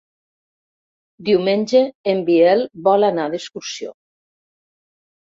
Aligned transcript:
Diumenge 1.27 1.83
en 2.15 2.25
Biel 2.31 2.67
vol 2.91 3.09
anar 3.13 3.31
d'excursió. 3.37 3.97